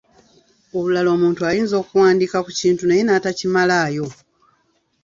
Olulala 0.77 1.09
omuntu 1.15 1.41
ayinza 1.49 1.75
okuwandiika 1.81 2.37
ku 2.45 2.51
kintu 2.59 2.83
naye 2.85 3.03
n'atakimalaayo. 3.05 4.05